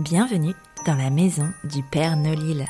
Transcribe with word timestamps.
Bienvenue 0.00 0.54
dans 0.86 0.96
la 0.96 1.08
maison 1.08 1.48
du 1.62 1.84
Père 1.84 2.16
Nolil. 2.16 2.66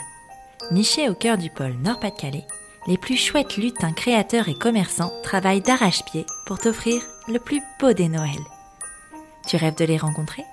Niché 0.72 1.08
au 1.08 1.14
cœur 1.14 1.38
du 1.38 1.48
pôle 1.48 1.72
Nord-Pas-de-Calais, 1.82 2.46
les 2.86 2.98
plus 2.98 3.16
chouettes 3.16 3.56
lutins 3.56 3.94
créateurs 3.94 4.50
et 4.50 4.54
commerçants 4.54 5.10
travaillent 5.22 5.62
d'arrache-pied 5.62 6.26
pour 6.44 6.58
t'offrir 6.58 7.00
le 7.26 7.38
plus 7.38 7.62
beau 7.80 7.94
des 7.94 8.10
Noëls. 8.10 8.44
Tu 9.48 9.56
rêves 9.56 9.74
de 9.76 9.86
les 9.86 9.96
rencontrer? 9.96 10.44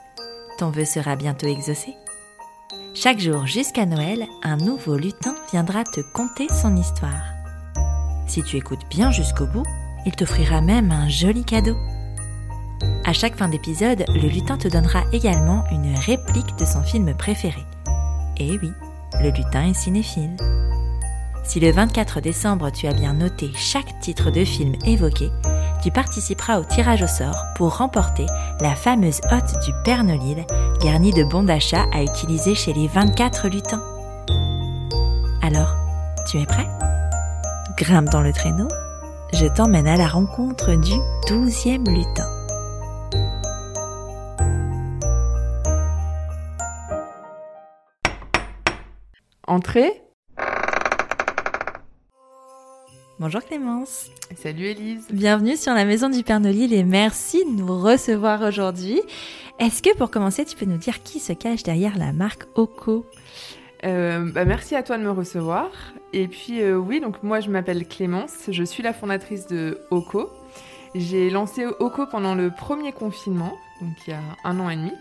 Ton 0.59 0.69
vœu 0.69 0.85
sera 0.85 1.17
bientôt 1.17 1.47
exaucé? 1.47 1.93
Chaque 2.93 3.19
jour 3.19 3.45
jusqu'à 3.45 3.85
Noël, 3.85 4.25
un 4.41 4.55
nouveau 4.55 4.95
lutin 4.95 5.35
viendra 5.51 5.83
te 5.83 5.99
conter 6.13 6.47
son 6.53 6.77
histoire. 6.77 7.33
Si 8.27 8.43
tu 8.43 8.55
écoutes 8.55 8.87
bien 8.89 9.11
jusqu'au 9.11 9.45
bout, 9.45 9.65
il 10.05 10.15
t'offrira 10.15 10.61
même 10.61 10.93
un 10.93 11.09
joli 11.09 11.43
cadeau. 11.43 11.75
À 13.03 13.13
chaque 13.13 13.35
fin 13.35 13.49
d'épisode, 13.49 14.05
le 14.09 14.27
lutin 14.27 14.57
te 14.57 14.67
donnera 14.67 15.03
également 15.11 15.63
une 15.71 15.95
réplique 15.95 16.55
de 16.57 16.65
son 16.65 16.83
film 16.83 17.13
préféré. 17.15 17.65
Et 18.37 18.59
oui, 18.61 18.71
le 19.21 19.29
lutin 19.31 19.69
est 19.69 19.73
cinéphile. 19.73 20.37
Si 21.43 21.59
le 21.59 21.71
24 21.71 22.21
décembre 22.21 22.69
tu 22.71 22.87
as 22.87 22.93
bien 22.93 23.13
noté 23.13 23.51
chaque 23.55 23.99
titre 23.99 24.29
de 24.29 24.45
film 24.45 24.75
évoqué, 24.85 25.31
tu 25.81 25.89
participeras 25.89 26.59
au 26.59 26.63
tirage 26.63 27.01
au 27.01 27.07
sort 27.07 27.43
pour 27.55 27.77
remporter 27.77 28.27
la 28.59 28.75
fameuse 28.75 29.19
hotte 29.31 29.55
du 29.65 29.71
Père 29.83 30.03
Nolil, 30.03 30.45
garnie 30.81 31.11
de 31.11 31.23
bons 31.23 31.43
d'achat 31.43 31.85
à 31.91 32.03
utiliser 32.03 32.53
chez 32.53 32.71
les 32.73 32.87
24 32.87 33.47
lutins. 33.47 33.83
Alors, 35.41 35.75
tu 36.27 36.39
es 36.39 36.45
prêt? 36.45 36.67
Grimpe 37.77 38.09
dans 38.09 38.21
le 38.21 38.31
traîneau, 38.31 38.67
je 39.33 39.47
t'emmène 39.47 39.87
à 39.87 39.97
la 39.97 40.07
rencontre 40.07 40.75
du 40.75 40.93
12e 41.27 41.89
lutin. 41.89 42.40
Entrée 49.51 50.01
Bonjour 53.19 53.43
Clémence. 53.43 54.09
Salut 54.37 54.63
Élise. 54.63 55.07
Bienvenue 55.11 55.57
sur 55.57 55.73
la 55.73 55.83
maison 55.83 56.07
du 56.07 56.23
Père 56.23 56.39
Nolil 56.39 56.73
et 56.73 56.85
merci 56.85 57.43
de 57.43 57.49
nous 57.49 57.77
recevoir 57.77 58.43
aujourd'hui. 58.43 59.01
Est-ce 59.59 59.83
que 59.83 59.93
pour 59.97 60.09
commencer, 60.09 60.45
tu 60.45 60.55
peux 60.55 60.65
nous 60.65 60.77
dire 60.77 61.03
qui 61.03 61.19
se 61.19 61.33
cache 61.33 61.63
derrière 61.63 61.97
la 61.97 62.13
marque 62.13 62.43
Oco? 62.55 63.05
Euh, 63.83 64.31
bah, 64.31 64.45
merci 64.45 64.73
à 64.77 64.83
toi 64.83 64.97
de 64.97 65.03
me 65.03 65.11
recevoir. 65.11 65.69
Et 66.13 66.29
puis 66.29 66.61
euh, 66.61 66.77
oui, 66.77 67.01
donc 67.01 67.21
moi 67.21 67.41
je 67.41 67.49
m'appelle 67.49 67.85
Clémence, 67.85 68.45
je 68.47 68.63
suis 68.63 68.81
la 68.83 68.93
fondatrice 68.93 69.47
de 69.47 69.81
Oco. 69.91 70.29
J'ai 70.95 71.29
lancé 71.29 71.65
Oco 71.65 72.05
pendant 72.05 72.35
le 72.35 72.51
premier 72.51 72.93
confinement, 72.93 73.51
donc 73.81 73.97
il 74.07 74.11
y 74.11 74.13
a 74.13 74.21
un 74.45 74.61
an 74.61 74.69
et 74.69 74.77
demi. 74.77 74.93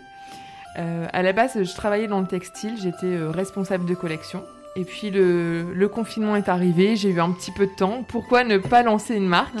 Euh, 0.77 1.05
à 1.11 1.21
la 1.21 1.33
base, 1.33 1.61
je 1.61 1.75
travaillais 1.75 2.07
dans 2.07 2.21
le 2.21 2.27
textile, 2.27 2.75
j'étais 2.81 3.07
euh, 3.07 3.29
responsable 3.29 3.85
de 3.85 3.93
collection. 3.93 4.43
Et 4.77 4.85
puis 4.85 5.11
le, 5.11 5.73
le 5.73 5.87
confinement 5.89 6.37
est 6.37 6.47
arrivé, 6.47 6.95
j'ai 6.95 7.09
eu 7.09 7.19
un 7.19 7.31
petit 7.31 7.51
peu 7.51 7.65
de 7.65 7.75
temps. 7.75 8.05
Pourquoi 8.07 8.45
ne 8.45 8.57
pas 8.57 8.83
lancer 8.83 9.15
une 9.15 9.27
marque? 9.27 9.53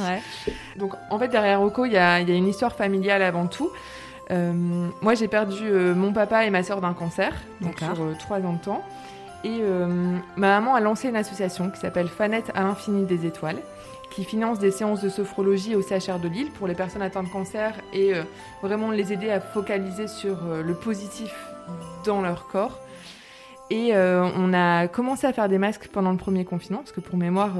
Donc 0.77 0.93
en 1.09 1.19
fait 1.19 1.27
derrière 1.27 1.61
Oco, 1.61 1.85
il 1.85 1.91
y 1.91 1.95
y 1.95 1.97
a 1.97 2.19
une 2.19 2.47
histoire 2.47 2.73
familiale 2.73 3.21
avant 3.21 3.47
tout. 3.47 3.69
Euh, 4.29 4.53
moi 5.01 5.13
j'ai 5.15 5.27
perdu 5.27 5.63
euh, 5.63 5.93
mon 5.93 6.13
papa 6.13 6.45
et 6.45 6.49
ma 6.49 6.63
soeur 6.63 6.79
d'un 6.79 6.93
cancer, 6.93 7.33
donc 7.59 7.79
sur 7.79 8.17
trois 8.19 8.37
ans 8.39 8.53
de 8.53 8.63
temps. 8.63 8.85
Et 9.43 9.59
euh, 9.61 9.87
ma 10.37 10.59
maman 10.59 10.75
a 10.75 10.79
lancé 10.79 11.09
une 11.09 11.17
association 11.17 11.69
qui 11.71 11.79
s'appelle 11.81 12.07
Fanette 12.07 12.49
à 12.55 12.61
l'infini 12.61 13.03
des 13.03 13.25
étoiles, 13.25 13.57
qui 14.11 14.25
finance 14.25 14.59
des 14.59 14.71
séances 14.71 15.01
de 15.01 15.09
sophrologie 15.09 15.75
au 15.75 15.81
CHR 15.81 16.19
de 16.19 16.27
Lille 16.27 16.51
pour 16.51 16.67
les 16.67 16.75
personnes 16.75 17.01
atteintes 17.01 17.27
de 17.27 17.31
cancer 17.31 17.73
et 17.93 18.13
euh, 18.13 18.23
vraiment 18.61 18.91
les 18.91 19.13
aider 19.13 19.31
à 19.31 19.39
focaliser 19.39 20.07
sur 20.07 20.37
euh, 20.45 20.61
le 20.61 20.75
positif 20.75 21.33
dans 22.05 22.21
leur 22.21 22.47
corps. 22.47 22.79
Et 23.69 23.95
euh, 23.95 24.27
on 24.37 24.53
a 24.53 24.89
commencé 24.89 25.25
à 25.25 25.31
faire 25.31 25.47
des 25.47 25.57
masques 25.57 25.87
pendant 25.87 26.11
le 26.11 26.17
premier 26.17 26.43
confinement, 26.43 26.79
parce 26.79 26.91
que 26.91 26.99
pour 26.99 27.17
mémoire, 27.17 27.53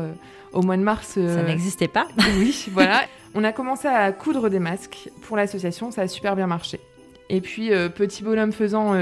au 0.52 0.62
mois 0.62 0.76
de 0.76 0.82
mars, 0.82 1.14
Ça 1.14 1.44
n'existait 1.44 1.88
pas. 1.88 2.06
oui, 2.38 2.68
voilà. 2.74 3.04
On 3.34 3.46
a 3.46 3.54
commencé 3.54 3.88
à 3.88 4.12
coudre 4.12 4.50
des 4.50 4.60
masques 4.60 5.10
pour 5.22 5.38
l'association, 5.38 5.90
ça 5.90 6.02
a 6.02 6.08
super 6.10 6.36
bien 6.36 6.48
marché. 6.48 6.82
Et 7.30 7.40
puis, 7.40 7.72
petit 7.96 8.24
bonhomme 8.24 8.52
faisant 8.52 8.94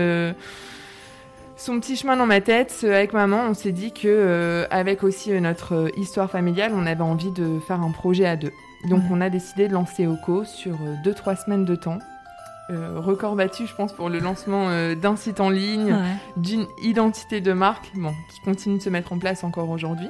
son 1.59 1.79
petit 1.79 1.95
chemin 1.97 2.15
dans 2.17 2.25
ma 2.25 2.41
tête, 2.41 2.73
avec 2.83 3.13
maman, 3.13 3.41
on 3.49 3.53
s'est 3.53 3.71
dit 3.73 3.91
que, 3.91 4.07
euh, 4.07 4.65
avec 4.71 5.03
aussi 5.03 5.31
euh, 5.33 5.39
notre 5.39 5.75
euh, 5.75 5.89
histoire 5.97 6.29
familiale, 6.31 6.71
on 6.73 6.85
avait 6.85 7.01
envie 7.01 7.31
de 7.31 7.59
faire 7.59 7.81
un 7.81 7.91
projet 7.91 8.25
à 8.25 8.35
deux. 8.37 8.51
Donc, 8.89 9.01
Ouais. 9.01 9.07
on 9.11 9.21
a 9.21 9.29
décidé 9.29 9.67
de 9.67 9.73
lancer 9.73 10.07
Oco 10.07 10.45
sur 10.45 10.77
2-3 11.03 11.35
semaines 11.35 11.65
de 11.65 11.75
temps. 11.75 11.99
Euh, 12.69 12.93
record 12.99 13.35
battu, 13.35 13.67
je 13.67 13.75
pense, 13.75 13.91
pour 13.93 14.09
le 14.09 14.19
lancement 14.19 14.69
euh, 14.69 14.95
d'un 14.95 15.15
site 15.17 15.39
en 15.41 15.49
ligne, 15.49 15.91
Ouais. 15.93 16.15
d'une 16.37 16.65
identité 16.81 17.41
de 17.41 17.51
marque, 17.51 17.91
bon, 17.95 18.13
qui 18.31 18.39
continue 18.41 18.77
de 18.77 18.81
se 18.83 18.89
mettre 18.89 19.11
en 19.11 19.17
place 19.19 19.43
encore 19.43 19.69
aujourd'hui. 19.69 20.07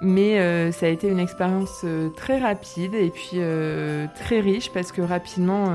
Mais 0.00 0.38
euh, 0.38 0.72
ça 0.72 0.86
a 0.86 0.88
été 0.88 1.08
une 1.08 1.18
expérience 1.18 1.84
très 2.16 2.38
rapide 2.38 2.94
et 2.94 3.10
puis 3.10 3.40
très 4.14 4.40
riche 4.40 4.70
parce 4.72 4.92
que 4.92 5.00
rapidement, 5.02 5.66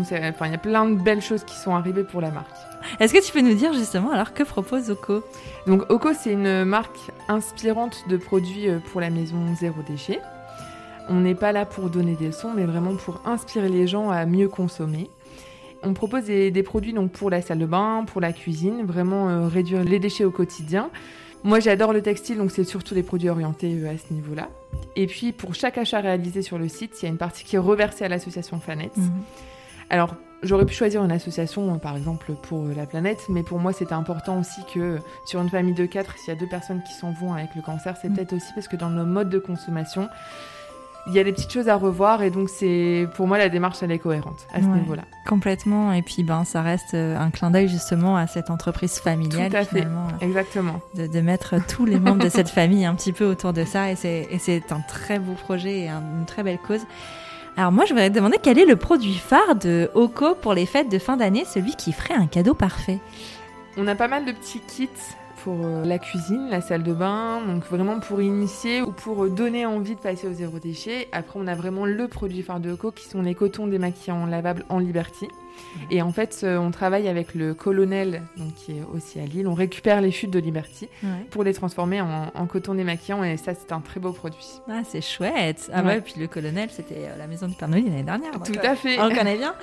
enfin, 0.00 0.46
il 0.46 0.52
y 0.52 0.54
a 0.54 0.58
plein 0.58 0.88
de 0.88 0.94
belles 0.94 1.22
choses 1.22 1.44
qui 1.44 1.54
sont 1.56 1.74
arrivées 1.74 2.04
pour 2.04 2.20
la 2.20 2.30
marque. 2.30 2.56
Est-ce 2.98 3.12
que 3.12 3.24
tu 3.24 3.32
peux 3.32 3.40
nous 3.40 3.54
dire 3.54 3.72
justement 3.72 4.10
alors 4.10 4.34
que 4.34 4.42
propose 4.42 4.90
Oco? 4.90 5.22
Donc 5.66 5.90
Oco, 5.90 6.10
c'est 6.18 6.32
une 6.32 6.64
marque 6.64 6.98
inspirante 7.28 8.04
de 8.08 8.16
produits 8.16 8.68
euh, 8.68 8.78
pour 8.90 9.00
la 9.00 9.10
maison 9.10 9.38
zéro 9.58 9.82
déchet. 9.86 10.20
On 11.08 11.20
n'est 11.20 11.34
pas 11.34 11.52
là 11.52 11.66
pour 11.66 11.90
donner 11.90 12.14
des 12.14 12.26
leçons, 12.26 12.52
mais 12.54 12.64
vraiment 12.64 12.94
pour 12.94 13.20
inspirer 13.24 13.68
les 13.68 13.86
gens 13.86 14.10
à 14.10 14.24
mieux 14.26 14.48
consommer. 14.48 15.10
On 15.82 15.94
propose 15.94 16.24
des, 16.24 16.50
des 16.50 16.62
produits 16.62 16.92
donc 16.92 17.10
pour 17.10 17.28
la 17.28 17.42
salle 17.42 17.58
de 17.58 17.66
bain, 17.66 18.04
pour 18.06 18.20
la 18.20 18.32
cuisine, 18.32 18.84
vraiment 18.84 19.28
euh, 19.28 19.48
réduire 19.48 19.84
les 19.84 19.98
déchets 19.98 20.24
au 20.24 20.30
quotidien. 20.30 20.90
Moi, 21.44 21.58
j'adore 21.58 21.92
le 21.92 22.02
textile, 22.02 22.38
donc 22.38 22.52
c'est 22.52 22.62
surtout 22.62 22.94
des 22.94 23.02
produits 23.02 23.28
orientés 23.28 23.76
euh, 23.80 23.92
à 23.92 23.98
ce 23.98 24.12
niveau-là. 24.14 24.48
Et 24.94 25.08
puis, 25.08 25.32
pour 25.32 25.56
chaque 25.56 25.76
achat 25.76 25.98
réalisé 26.00 26.40
sur 26.40 26.56
le 26.56 26.68
site, 26.68 26.92
il 27.00 27.06
y 27.06 27.08
a 27.08 27.10
une 27.10 27.18
partie 27.18 27.42
qui 27.44 27.56
est 27.56 27.60
reversée 27.60 28.04
à 28.04 28.08
l'association 28.08 28.60
Fanette. 28.60 28.94
Alors, 29.92 30.16
j'aurais 30.42 30.64
pu 30.64 30.72
choisir 30.74 31.04
une 31.04 31.12
association, 31.12 31.78
par 31.78 31.96
exemple, 31.96 32.32
pour 32.42 32.64
euh, 32.64 32.72
la 32.74 32.86
planète, 32.86 33.26
mais 33.28 33.42
pour 33.42 33.58
moi, 33.60 33.72
c'était 33.72 33.92
important 33.92 34.40
aussi 34.40 34.62
que 34.74 34.80
euh, 34.80 34.98
sur 35.26 35.40
une 35.40 35.50
famille 35.50 35.74
de 35.74 35.84
quatre, 35.86 36.16
s'il 36.18 36.32
y 36.32 36.36
a 36.36 36.40
deux 36.40 36.48
personnes 36.48 36.82
qui 36.82 36.94
s'en 36.94 37.12
vont 37.12 37.34
avec 37.34 37.54
le 37.54 37.62
cancer, 37.62 37.94
c'est 38.00 38.08
Mm. 38.08 38.14
peut-être 38.14 38.32
aussi 38.32 38.52
parce 38.54 38.68
que 38.68 38.76
dans 38.76 38.90
nos 38.90 39.04
modes 39.04 39.28
de 39.28 39.38
consommation, 39.38 40.08
il 41.08 41.12
y 41.14 41.18
a 41.18 41.24
des 41.24 41.32
petites 41.32 41.52
choses 41.52 41.68
à 41.68 41.76
revoir, 41.76 42.22
et 42.22 42.30
donc 42.30 42.48
c'est 42.48 43.06
pour 43.16 43.26
moi 43.26 43.36
la 43.36 43.48
démarche, 43.50 43.82
elle 43.82 43.90
est 43.90 43.98
cohérente 43.98 44.46
à 44.54 44.62
ce 44.62 44.66
Ouais. 44.66 44.78
niveau-là. 44.78 45.02
Complètement. 45.26 45.92
Et 45.92 46.00
puis, 46.00 46.22
ben, 46.22 46.44
ça 46.44 46.62
reste 46.62 46.94
euh, 46.94 47.18
un 47.18 47.30
clin 47.30 47.50
d'œil 47.50 47.68
justement 47.68 48.16
à 48.16 48.26
cette 48.26 48.48
entreprise 48.50 48.98
familiale 48.98 49.50
Tout 49.50 49.56
à 49.58 49.64
fait. 49.64 49.78
finalement. 49.80 50.06
Exactement. 50.22 50.80
de, 50.94 51.06
de 51.06 51.20
mettre 51.20 51.56
tous 51.66 51.84
les 51.84 51.98
membres 52.00 52.24
de 52.24 52.30
cette 52.30 52.48
famille 52.48 52.86
un 52.86 52.94
petit 52.94 53.12
peu 53.12 53.26
autour 53.26 53.52
de 53.52 53.64
ça 53.66 53.90
et 53.90 53.96
c'est 53.96 54.26
et 54.30 54.38
c'est 54.38 54.72
un 54.72 54.80
très 54.80 55.18
beau 55.18 55.32
projet 55.34 55.80
et 55.80 55.88
un- 55.90 56.02
une 56.20 56.24
très 56.24 56.42
belle 56.44 56.58
cause. 56.58 56.82
Alors 57.56 57.70
moi 57.70 57.84
je 57.84 57.90
voudrais 57.90 58.08
demander 58.08 58.38
quel 58.42 58.58
est 58.58 58.64
le 58.64 58.76
produit 58.76 59.14
phare 59.14 59.56
de 59.56 59.90
Oco 59.94 60.34
pour 60.34 60.54
les 60.54 60.64
fêtes 60.64 60.90
de 60.90 60.98
fin 60.98 61.18
d'année, 61.18 61.44
celui 61.44 61.76
qui 61.76 61.92
ferait 61.92 62.14
un 62.14 62.26
cadeau 62.26 62.54
parfait. 62.54 62.98
On 63.76 63.86
a 63.86 63.94
pas 63.94 64.08
mal 64.08 64.24
de 64.24 64.32
petits 64.32 64.60
kits 64.60 64.88
pour 65.44 65.58
euh, 65.64 65.84
la 65.84 65.98
cuisine, 65.98 66.48
la 66.50 66.60
salle 66.60 66.82
de 66.82 66.92
bain, 66.92 67.42
donc 67.46 67.64
vraiment 67.64 68.00
pour 68.00 68.22
initier 68.22 68.80
ou 68.80 68.92
pour 68.92 69.24
euh, 69.24 69.28
donner 69.28 69.66
envie 69.66 69.96
de 69.96 70.00
passer 70.00 70.28
au 70.28 70.32
zéro 70.32 70.58
déchet. 70.58 71.08
Après, 71.12 71.38
on 71.38 71.46
a 71.46 71.54
vraiment 71.54 71.84
le 71.84 72.06
produit 72.08 72.42
phare 72.42 72.60
de 72.60 72.70
Oco 72.70 72.92
qui 72.92 73.08
sont 73.08 73.22
les 73.22 73.34
cotons 73.34 73.66
démaquillants 73.66 74.26
lavables 74.26 74.64
en 74.68 74.78
Liberty. 74.78 75.28
Et 75.90 76.02
en 76.02 76.12
fait, 76.12 76.40
euh, 76.44 76.58
on 76.58 76.70
travaille 76.70 77.08
avec 77.08 77.34
le 77.34 77.54
colonel, 77.54 78.22
donc 78.36 78.54
qui 78.54 78.72
est 78.78 78.82
aussi 78.94 79.18
à 79.20 79.24
Lille. 79.24 79.46
On 79.48 79.54
récupère 79.54 80.00
les 80.00 80.10
chutes 80.10 80.30
de 80.30 80.38
Liberty 80.38 80.88
pour 81.30 81.44
les 81.44 81.54
transformer 81.54 82.00
en, 82.00 82.30
en 82.34 82.46
coton 82.46 82.74
démaquillant 82.74 83.22
et 83.24 83.36
ça, 83.36 83.52
c'est 83.54 83.72
un 83.72 83.80
très 83.80 84.00
beau 84.00 84.12
produit. 84.12 84.46
Ah 84.68 84.82
c'est 84.84 85.00
chouette. 85.02 85.70
Ah 85.72 85.80
Ouais. 85.82 85.86
ouais, 85.88 85.98
et 85.98 86.00
puis 86.00 86.14
le 86.18 86.26
colonel 86.28 86.68
c'était 86.70 87.06
euh, 87.08 87.16
la 87.16 87.26
maison 87.26 87.46
du 87.48 87.54
Père 87.54 87.68
Noël 87.68 87.84
l'année 87.84 88.02
dernière. 88.02 88.32
Tout 88.44 88.52
euh, 88.56 88.70
à 88.70 88.76
fait. 88.76 88.98
On 89.00 89.08
le 89.08 89.14
connaît 89.14 89.36
bien. 89.36 89.54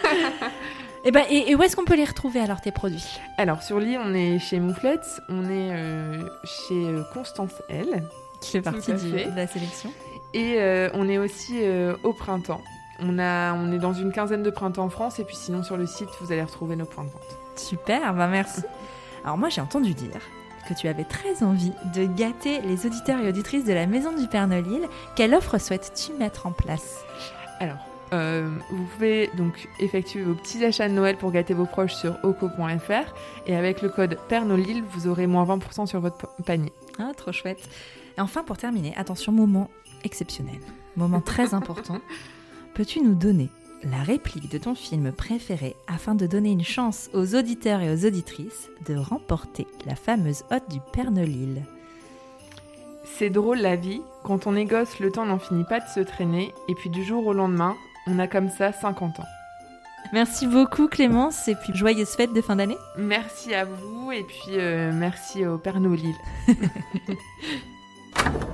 et, 1.06 1.12
ben, 1.12 1.24
et, 1.30 1.52
et 1.52 1.56
où 1.56 1.64
est-ce 1.64 1.76
qu'on 1.76 1.86
peut 1.86 1.96
les 1.96 2.06
retrouver 2.06 2.40
alors 2.40 2.62
tes 2.62 2.72
produits? 2.72 3.20
Alors, 3.38 3.64
sur 3.64 3.80
Lille, 3.80 4.00
on 4.04 4.14
est 4.14 4.40
chez 4.40 4.60
Mouflette, 4.60 5.22
on 5.30 5.44
est 5.46 5.72
euh, 5.74 6.24
chez 6.44 6.86
Constance 7.14 7.54
L. 7.70 8.04
Qui 8.42 8.52
fait 8.52 8.62
partie 8.62 8.94
de 8.94 9.36
la 9.36 9.48
sélection. 9.48 9.92
Et 10.34 10.56
euh, 10.60 10.90
on 10.94 11.10
est 11.10 11.18
aussi 11.18 11.58
euh, 11.62 11.96
au 12.04 12.14
printemps. 12.14 12.62
On, 13.02 13.18
a, 13.20 13.54
on 13.54 13.72
est 13.72 13.78
dans 13.78 13.94
une 13.94 14.12
quinzaine 14.12 14.44
de 14.44 14.50
printemps 14.50 14.84
en 14.84 14.90
France 14.90 15.20
et 15.20 15.24
puis 15.24 15.36
sinon 15.36 15.64
sur 15.64 15.78
le 15.78 15.86
site 15.86 16.10
vous 16.22 16.32
allez 16.32 16.44
retrouver 16.44 16.76
nos 16.76 16.86
points 16.86 17.04
de 17.06 17.10
vente. 17.10 17.38
Super, 17.56 18.14
bah 18.14 18.28
merci. 18.28 18.62
Alors 19.24 19.38
moi 19.38 19.50
j'ai 19.50 19.62
entendu 19.62 19.94
dire 19.94 20.20
que 20.68 20.74
tu 20.74 20.88
avais 20.88 21.06
très 21.06 21.42
envie 21.44 21.72
de 21.96 22.06
gâter 22.06 22.62
les 22.62 22.86
auditeurs 22.86 23.20
et 23.20 23.30
auditrices 23.30 23.66
de 23.66 23.74
la 23.74 23.88
Maison 23.88 24.12
du 24.16 24.28
Père 24.28 24.48
Nolil. 24.48 24.88
Quelle 25.16 25.34
offre 25.34 25.58
souhaites-tu 25.58 26.14
mettre 26.14 26.46
en 26.46 26.52
place? 26.52 27.04
Alors, 27.60 27.78
euh, 28.14 28.50
vous 28.72 28.84
pouvez 28.86 29.30
donc 29.38 29.68
effectuer 29.80 30.22
vos 30.22 30.34
petits 30.36 30.64
achats 30.66 30.88
de 30.90 30.94
Noël 30.94 31.16
pour 31.18 31.32
gâter 31.32 31.54
vos 31.54 31.66
proches 31.66 31.94
sur 31.96 32.18
oco.fr 32.24 33.14
et 33.48 33.56
avec 33.56 33.82
le 33.82 33.90
code 33.90 34.18
PERNOLIL 34.28 34.84
vous 34.92 35.08
aurez 35.08 35.26
moins 35.28 35.46
20% 35.46 35.86
sur 35.88 36.02
votre 36.02 36.18
pa- 36.18 36.30
panier. 36.46 36.74
Ah, 37.00 37.12
trop 37.16 37.32
chouette. 37.32 37.68
Et 38.18 38.22
enfin 38.22 38.44
pour 38.44 38.58
terminer, 38.58 38.94
attention, 38.98 39.32
moment 39.32 39.70
exceptionnel, 40.04 40.60
moment 40.98 41.22
très 41.22 41.54
important. 41.54 42.00
Peux-tu 42.80 43.02
nous 43.02 43.14
donner 43.14 43.50
la 43.84 44.02
réplique 44.04 44.50
de 44.50 44.58
ton 44.58 44.74
film 44.74 45.12
préféré 45.12 45.76
afin 45.88 46.16
de 46.16 46.26
donner 46.26 46.52
une 46.52 46.64
chance 46.64 47.10
aux 47.14 47.36
auditeurs 47.36 47.82
et 47.82 47.94
aux 47.94 48.06
auditrices 48.06 48.70
de 48.88 48.96
remporter 48.96 49.68
la 49.86 49.96
fameuse 49.96 50.46
hotte 50.50 50.70
du 50.70 50.80
Père 50.94 51.12
Nolil. 51.12 51.62
C'est 53.04 53.30
drôle 53.30 53.58
la 53.58 53.76
vie, 53.76 54.00
quand 54.24 54.48
on 54.48 54.56
est 54.56 54.64
gosse, 54.64 55.02
le 55.02 55.12
temps 55.12 55.26
n'en 55.26 55.40
finit 55.40 55.66
pas 55.66 55.82
de 55.82 55.90
se 55.90 56.00
traîner, 56.00 56.54
et 56.70 56.76
puis 56.76 56.90
du 56.90 57.04
jour 57.04 57.28
au 57.28 57.34
lendemain, 57.34 57.76
on 58.08 58.18
a 58.18 58.28
comme 58.28 58.50
ça 58.50 58.72
50 58.72 59.20
ans. 59.20 59.28
Merci 60.14 60.48
beaucoup 60.48 60.88
Clémence 60.88 61.50
et 61.50 61.56
puis 61.56 61.76
joyeuse 61.76 62.16
fête 62.16 62.32
de 62.32 62.42
fin 62.42 62.56
d'année. 62.56 62.78
Merci 62.98 63.54
à 63.54 63.66
vous 63.66 64.14
et 64.14 64.24
puis 64.24 64.58
euh, 64.58 64.94
merci 64.94 65.46
au 65.46 65.58
Père. 65.58 65.82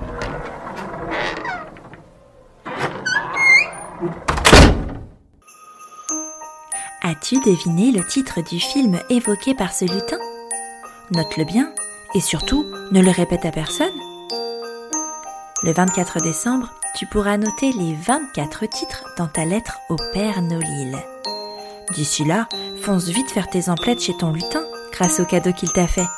As-tu 7.08 7.38
deviné 7.38 7.92
le 7.92 8.04
titre 8.04 8.40
du 8.40 8.58
film 8.58 8.98
évoqué 9.10 9.54
par 9.54 9.72
ce 9.72 9.84
lutin? 9.84 10.18
Note-le 11.12 11.44
bien 11.44 11.72
et 12.16 12.20
surtout 12.20 12.66
ne 12.90 13.00
le 13.00 13.12
répète 13.12 13.46
à 13.46 13.52
personne. 13.52 13.94
Le 15.62 15.70
24 15.70 16.20
décembre, 16.20 16.74
tu 16.96 17.06
pourras 17.06 17.36
noter 17.36 17.70
les 17.70 17.94
24 17.94 18.66
titres 18.66 19.04
dans 19.16 19.28
ta 19.28 19.44
lettre 19.44 19.78
au 19.88 19.94
Père 20.12 20.42
Nolil. 20.42 20.96
D'ici 21.94 22.24
là, 22.24 22.48
fonce 22.82 23.04
vite 23.04 23.30
faire 23.30 23.48
tes 23.48 23.68
emplettes 23.68 24.00
chez 24.00 24.16
ton 24.16 24.32
lutin 24.32 24.64
grâce 24.90 25.20
au 25.20 25.24
cadeau 25.24 25.52
qu'il 25.52 25.70
t'a 25.70 25.86
fait. 25.86 26.08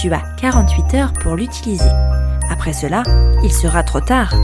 Tu 0.00 0.12
as 0.12 0.24
48 0.40 0.94
heures 0.94 1.12
pour 1.12 1.36
l'utiliser. 1.36 1.92
Après 2.50 2.72
cela, 2.72 3.04
il 3.44 3.52
sera 3.52 3.84
trop 3.84 4.00
tard. 4.00 4.34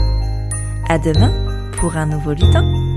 À 0.87 0.97
demain 0.99 1.33
pour 1.81 1.97
un 1.97 2.05
nouveau 2.05 2.31
lutin. 2.31 2.88